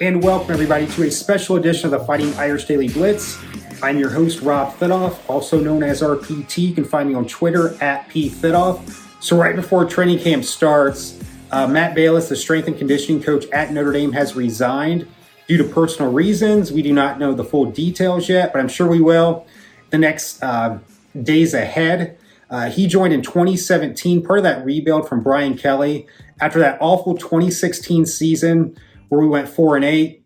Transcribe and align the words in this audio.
and 0.00 0.22
welcome 0.22 0.52
everybody 0.52 0.86
to 0.86 1.02
a 1.02 1.10
special 1.10 1.56
edition 1.56 1.92
of 1.92 1.98
the 1.98 2.06
Fighting 2.06 2.32
Irish 2.34 2.66
Daily 2.66 2.88
Blitz. 2.88 3.36
I'm 3.82 3.98
your 3.98 4.10
host, 4.10 4.42
Rob 4.42 4.76
Thitoff, 4.76 5.18
also 5.28 5.58
known 5.58 5.82
as 5.82 6.02
RPT. 6.02 6.68
You 6.68 6.74
can 6.74 6.84
find 6.84 7.08
me 7.08 7.16
on 7.16 7.26
Twitter 7.26 7.76
at 7.82 8.08
PThitoff. 8.08 9.20
So, 9.20 9.36
right 9.36 9.56
before 9.56 9.84
training 9.86 10.20
camp 10.20 10.44
starts, 10.44 11.18
uh, 11.50 11.66
Matt 11.66 11.96
Balis, 11.96 12.28
the 12.28 12.36
strength 12.36 12.68
and 12.68 12.78
conditioning 12.78 13.20
coach 13.20 13.46
at 13.46 13.72
Notre 13.72 13.92
Dame, 13.92 14.12
has 14.12 14.36
resigned 14.36 15.08
due 15.48 15.56
to 15.56 15.64
personal 15.64 16.12
reasons. 16.12 16.70
We 16.70 16.82
do 16.82 16.92
not 16.92 17.18
know 17.18 17.34
the 17.34 17.44
full 17.44 17.68
details 17.68 18.28
yet, 18.28 18.52
but 18.52 18.60
I'm 18.60 18.68
sure 18.68 18.86
we 18.86 19.00
will 19.00 19.46
the 19.90 19.98
next 19.98 20.40
uh, 20.44 20.78
days 21.20 21.54
ahead. 21.54 22.16
Uh, 22.50 22.70
he 22.70 22.86
joined 22.86 23.12
in 23.12 23.22
2017, 23.22 24.22
part 24.22 24.38
of 24.38 24.42
that 24.44 24.64
rebuild 24.64 25.08
from 25.08 25.24
Brian 25.24 25.58
Kelly. 25.58 26.06
After 26.40 26.60
that 26.60 26.78
awful 26.80 27.16
2016 27.16 28.06
season 28.06 28.76
where 29.08 29.20
we 29.20 29.26
went 29.26 29.48
four 29.48 29.76
and 29.76 29.84
eight, 29.84 30.24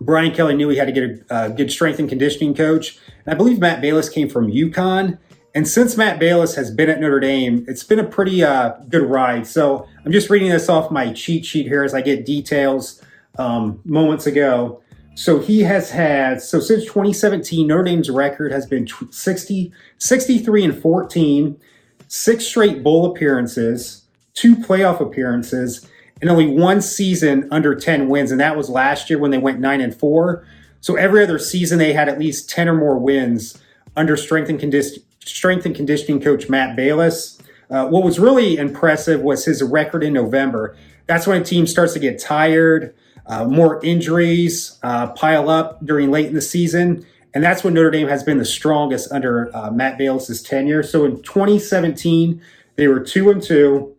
Brian 0.00 0.32
Kelly 0.32 0.54
knew 0.54 0.68
he 0.68 0.76
had 0.76 0.86
to 0.86 0.92
get 0.92 1.24
a, 1.30 1.44
a 1.44 1.50
good 1.50 1.70
strength 1.70 1.98
and 1.98 2.08
conditioning 2.08 2.54
coach. 2.54 2.98
And 3.24 3.34
I 3.34 3.36
believe 3.36 3.58
Matt 3.58 3.82
Balis 3.82 4.12
came 4.12 4.28
from 4.28 4.50
UConn. 4.50 5.18
And 5.54 5.66
since 5.66 5.96
Matt 5.96 6.20
Balis 6.20 6.54
has 6.56 6.70
been 6.70 6.90
at 6.90 7.00
Notre 7.00 7.20
Dame, 7.20 7.64
it's 7.66 7.82
been 7.82 7.98
a 7.98 8.04
pretty 8.04 8.44
uh, 8.44 8.74
good 8.88 9.08
ride. 9.08 9.46
So 9.46 9.88
I'm 10.04 10.12
just 10.12 10.28
reading 10.28 10.50
this 10.50 10.68
off 10.68 10.90
my 10.90 11.12
cheat 11.12 11.46
sheet 11.46 11.66
here 11.66 11.82
as 11.82 11.94
I 11.94 12.02
get 12.02 12.26
details 12.26 13.02
um, 13.38 13.80
moments 13.84 14.26
ago. 14.26 14.82
So 15.14 15.38
he 15.38 15.62
has 15.62 15.90
had, 15.90 16.42
so 16.42 16.60
since 16.60 16.84
2017, 16.84 17.66
Notre 17.66 17.84
Dame's 17.84 18.10
record 18.10 18.52
has 18.52 18.66
been 18.66 18.86
60, 19.10 19.72
63 19.96 20.64
and 20.64 20.78
14, 20.78 21.58
six 22.06 22.44
straight 22.44 22.82
bowl 22.82 23.10
appearances, 23.10 24.04
two 24.34 24.56
playoff 24.56 25.00
appearances, 25.00 25.88
and 26.20 26.30
only 26.30 26.46
one 26.46 26.80
season 26.80 27.48
under 27.50 27.74
10 27.74 28.08
wins. 28.08 28.30
And 28.30 28.40
that 28.40 28.56
was 28.56 28.68
last 28.68 29.10
year 29.10 29.18
when 29.18 29.30
they 29.30 29.38
went 29.38 29.60
nine 29.60 29.80
and 29.80 29.94
four. 29.94 30.46
So 30.80 30.96
every 30.96 31.22
other 31.22 31.38
season 31.38 31.78
they 31.78 31.92
had 31.92 32.08
at 32.08 32.18
least 32.18 32.48
10 32.50 32.68
or 32.68 32.74
more 32.74 32.98
wins 32.98 33.60
under 33.96 34.16
strength 34.16 34.48
and, 34.48 34.60
condi- 34.60 35.02
strength 35.24 35.66
and 35.66 35.74
conditioning 35.74 36.20
coach 36.20 36.48
Matt 36.48 36.76
Balis. 36.76 37.40
Uh, 37.68 37.88
what 37.88 38.04
was 38.04 38.18
really 38.18 38.56
impressive 38.56 39.20
was 39.20 39.44
his 39.44 39.62
record 39.62 40.04
in 40.04 40.12
November. 40.12 40.76
That's 41.06 41.26
when 41.26 41.40
a 41.40 41.44
team 41.44 41.66
starts 41.66 41.92
to 41.94 41.98
get 41.98 42.18
tired. 42.18 42.94
Uh, 43.26 43.44
more 43.44 43.84
injuries 43.84 44.78
uh, 44.82 45.08
pile 45.08 45.50
up 45.50 45.84
during 45.84 46.10
late 46.10 46.26
in 46.26 46.34
the 46.34 46.40
season. 46.40 47.04
And 47.34 47.42
that's 47.42 47.64
when 47.64 47.74
Notre 47.74 47.90
Dame 47.90 48.08
has 48.08 48.22
been 48.22 48.38
the 48.38 48.44
strongest 48.44 49.12
under 49.12 49.54
uh, 49.54 49.70
Matt 49.70 49.98
Balis' 49.98 50.42
tenure. 50.42 50.82
So 50.82 51.04
in 51.04 51.22
2017, 51.22 52.40
they 52.76 52.86
were 52.86 53.00
2 53.00 53.30
and 53.30 53.42
2, 53.42 53.95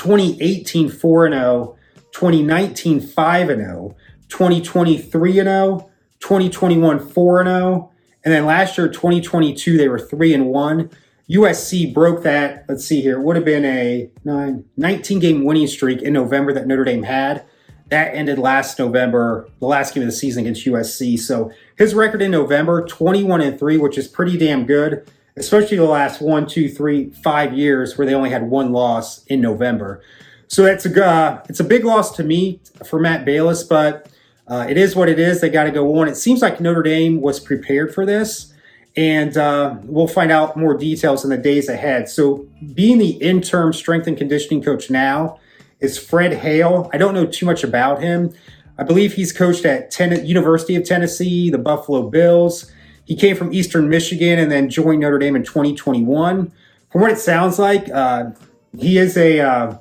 2018, 0.00 0.88
4 0.88 1.26
and 1.26 1.34
0, 1.34 1.76
2019, 2.12 3.00
5 3.02 3.50
and 3.50 3.60
0, 3.60 3.96
2023 4.30 5.38
and 5.40 5.46
0, 5.46 5.90
2021, 6.20 6.98
4 7.10 7.40
and 7.40 7.48
0. 7.48 7.92
And 8.24 8.32
then 8.32 8.46
last 8.46 8.78
year, 8.78 8.88
2022, 8.88 9.76
they 9.76 9.88
were 9.88 9.98
3 9.98 10.32
and 10.32 10.46
1. 10.46 10.90
USC 11.28 11.92
broke 11.92 12.22
that. 12.22 12.64
Let's 12.66 12.86
see 12.86 13.02
here. 13.02 13.20
It 13.20 13.22
would 13.22 13.36
have 13.36 13.44
been 13.44 13.66
a 13.66 14.10
nine, 14.24 14.64
19 14.78 15.18
game 15.18 15.44
winning 15.44 15.66
streak 15.66 16.00
in 16.00 16.14
November 16.14 16.54
that 16.54 16.66
Notre 16.66 16.84
Dame 16.84 17.02
had. 17.02 17.44
That 17.90 18.14
ended 18.14 18.38
last 18.38 18.78
November, 18.78 19.50
the 19.58 19.66
last 19.66 19.92
game 19.92 20.02
of 20.02 20.08
the 20.08 20.12
season 20.12 20.44
against 20.44 20.64
USC. 20.64 21.18
So 21.18 21.52
his 21.76 21.94
record 21.94 22.22
in 22.22 22.30
November, 22.30 22.86
21 22.86 23.42
and 23.42 23.58
3, 23.58 23.76
which 23.76 23.98
is 23.98 24.08
pretty 24.08 24.38
damn 24.38 24.64
good, 24.64 25.06
especially 25.36 25.76
the 25.76 25.84
last 25.84 26.20
one, 26.20 26.46
two, 26.46 26.68
three, 26.68 27.10
five 27.10 27.52
years 27.52 27.96
where 27.96 28.06
they 28.06 28.14
only 28.14 28.30
had 28.30 28.50
one 28.50 28.72
loss 28.72 29.24
in 29.24 29.40
November. 29.40 30.02
So 30.48 30.64
that's 30.64 30.84
a 30.84 31.04
uh, 31.04 31.44
it's 31.48 31.60
a 31.60 31.64
big 31.64 31.84
loss 31.84 32.14
to 32.16 32.24
me 32.24 32.60
for 32.84 32.98
Matt 32.98 33.24
Balis, 33.24 33.68
but 33.68 34.08
uh, 34.48 34.66
it 34.68 34.76
is 34.76 34.96
what 34.96 35.08
it 35.08 35.18
is. 35.18 35.40
They 35.40 35.48
got 35.48 35.64
to 35.64 35.70
go 35.70 35.98
on. 36.00 36.08
It 36.08 36.16
seems 36.16 36.42
like 36.42 36.60
Notre 36.60 36.82
Dame 36.82 37.20
was 37.20 37.38
prepared 37.38 37.94
for 37.94 38.04
this, 38.04 38.52
and 38.96 39.36
uh, 39.36 39.76
we'll 39.84 40.08
find 40.08 40.32
out 40.32 40.56
more 40.56 40.76
details 40.76 41.22
in 41.22 41.30
the 41.30 41.38
days 41.38 41.68
ahead. 41.68 42.08
So, 42.08 42.48
being 42.74 42.98
the 42.98 43.10
interim 43.10 43.72
strength 43.72 44.08
and 44.08 44.18
conditioning 44.18 44.60
coach 44.60 44.90
now, 44.90 45.38
is 45.80 45.98
Fred 45.98 46.34
Hale. 46.34 46.90
I 46.92 46.98
don't 46.98 47.14
know 47.14 47.26
too 47.26 47.46
much 47.46 47.64
about 47.64 48.02
him. 48.02 48.32
I 48.78 48.82
believe 48.82 49.14
he's 49.14 49.32
coached 49.32 49.64
at 49.64 49.90
Ten- 49.90 50.24
University 50.24 50.76
of 50.76 50.84
Tennessee, 50.84 51.50
the 51.50 51.58
Buffalo 51.58 52.08
Bills. 52.08 52.70
He 53.04 53.16
came 53.16 53.36
from 53.36 53.52
Eastern 53.52 53.88
Michigan 53.88 54.38
and 54.38 54.50
then 54.50 54.68
joined 54.68 55.00
Notre 55.00 55.18
Dame 55.18 55.36
in 55.36 55.42
2021. 55.42 56.52
From 56.90 57.00
what 57.00 57.10
it 57.10 57.18
sounds 57.18 57.58
like, 57.58 57.88
uh, 57.90 58.30
he 58.76 58.98
is 58.98 59.16
a 59.16 59.40
uh, 59.40 59.78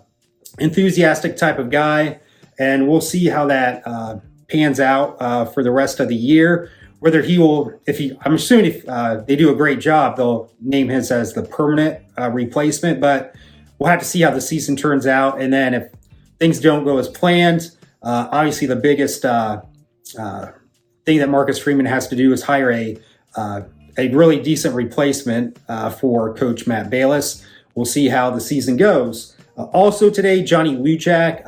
enthusiastic 0.59 1.37
type 1.37 1.59
of 1.59 1.69
guy, 1.69 2.19
and 2.57 2.87
we'll 2.87 3.01
see 3.01 3.27
how 3.27 3.45
that 3.47 3.83
uh, 3.85 4.19
pans 4.47 4.79
out 4.79 5.17
uh, 5.19 5.45
for 5.45 5.63
the 5.63 5.71
rest 5.71 5.99
of 5.99 6.07
the 6.07 6.15
year. 6.15 6.71
Whether 6.99 7.21
he 7.21 7.37
will, 7.37 7.79
if 7.87 7.97
he, 7.97 8.17
I'm 8.21 8.33
assuming 8.33 8.65
if 8.65 8.87
uh, 8.87 9.21
they 9.21 9.35
do 9.35 9.51
a 9.51 9.55
great 9.55 9.79
job, 9.79 10.17
they'll 10.17 10.51
name 10.59 10.89
his 10.89 11.11
as 11.11 11.33
the 11.33 11.43
permanent 11.43 12.03
uh, 12.17 12.29
replacement. 12.29 12.99
But 12.99 13.33
we'll 13.77 13.89
have 13.89 13.99
to 13.99 14.05
see 14.05 14.21
how 14.21 14.31
the 14.31 14.41
season 14.41 14.75
turns 14.75 15.07
out. 15.07 15.39
And 15.39 15.53
then 15.53 15.73
if 15.73 15.91
things 16.39 16.59
don't 16.59 16.83
go 16.83 16.97
as 16.97 17.07
planned, 17.07 17.71
obviously 18.03 18.67
the 18.67 18.75
biggest 18.75 19.21
thing 19.21 21.19
that 21.19 21.29
Marcus 21.29 21.57
Freeman 21.57 21.85
has 21.85 22.07
to 22.09 22.15
do 22.17 22.33
is 22.33 22.43
hire 22.43 22.71
a 22.71 22.97
uh, 23.35 23.61
a 23.97 24.09
really 24.09 24.39
decent 24.39 24.75
replacement 24.75 25.57
uh, 25.67 25.89
for 25.89 26.33
Coach 26.33 26.67
Matt 26.67 26.89
Balis. 26.89 27.45
We'll 27.75 27.85
see 27.85 28.07
how 28.07 28.29
the 28.29 28.41
season 28.41 28.77
goes. 28.77 29.35
Uh, 29.57 29.65
also 29.65 30.09
today, 30.09 30.43
Johnny 30.43 30.75
Lujack, 30.75 31.45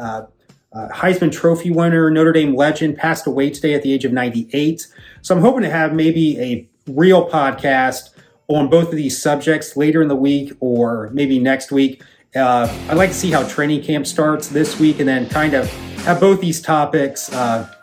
Heisman 0.74 1.31
Trophy 1.31 1.72
winner, 1.72 2.09
Notre 2.09 2.31
Dame 2.31 2.56
legend, 2.56 2.97
passed 2.97 3.28
away 3.28 3.50
today 3.50 3.74
at 3.74 3.84
the 3.84 3.94
age 3.94 4.06
of 4.06 4.12
98. 4.12 4.88
So 5.22 5.36
I'm 5.36 5.42
hoping 5.42 5.64
to 5.64 5.69
have 5.69 5.94
maybe 5.94 6.40
a 6.40 6.68
real 6.88 7.30
podcast 7.30 8.09
on 8.48 8.69
both 8.69 8.90
of 8.90 8.96
these 8.96 9.22
subjects 9.22 9.78
later 9.78 10.02
in 10.02 10.08
the 10.08 10.16
week 10.16 10.53
or 10.59 11.09
maybe 11.13 11.40
next 11.40 11.72
week 11.72 12.02
uh, 12.36 12.74
I'd 12.90 12.98
like 12.98 13.09
to 13.09 13.16
see 13.16 13.30
how 13.30 13.48
training 13.48 13.84
camp 13.84 14.08
starts 14.08 14.48
this 14.48 14.80
week 14.80 15.00
and 15.00 15.08
then 15.08 15.28
kind 15.28 15.53
of 15.53 15.69
have 16.03 16.19
both 16.19 16.40
these 16.40 16.62
topics 16.62 17.31
uh, 17.34 17.74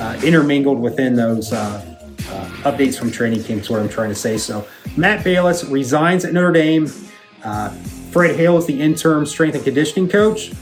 uh, 0.00 0.20
intermingled 0.24 0.80
within 0.80 1.14
those 1.14 1.52
uh, 1.52 1.56
uh, 1.56 1.95
updates 2.72 2.98
from 2.98 3.10
training 3.10 3.42
camp, 3.44 3.62
is 3.62 3.70
what 3.70 3.80
I'm 3.80 3.88
trying 3.88 4.10
to 4.10 4.14
say. 4.14 4.36
So, 4.38 4.66
Matt 4.96 5.24
Balis 5.24 5.70
resigns 5.70 6.24
at 6.24 6.32
Notre 6.32 6.52
Dame. 6.52 6.90
Uh, 7.44 7.70
Fred 8.10 8.36
Hale 8.36 8.58
is 8.58 8.66
the 8.66 8.80
interim 8.80 9.26
strength 9.26 9.54
and 9.54 9.64
conditioning 9.64 10.08
coach. 10.08 10.52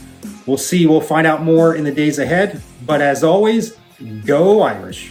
We'll 0.46 0.58
see. 0.58 0.86
We'll 0.86 1.00
find 1.00 1.26
out 1.26 1.42
more 1.42 1.74
in 1.74 1.84
the 1.84 1.92
days 1.92 2.18
ahead. 2.18 2.62
But 2.84 3.00
as 3.00 3.24
always, 3.24 3.76
go 4.26 4.62
Irish. 4.62 5.10